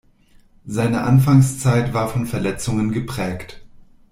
[0.65, 3.61] Seine Anfangszeit war von Verletzungen geprägt.